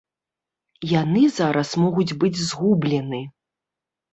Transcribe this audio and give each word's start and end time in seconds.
Яны 1.01 1.21
зараз 1.39 1.69
могуць 1.83 2.17
быць 2.25 2.41
згублены. 2.49 3.21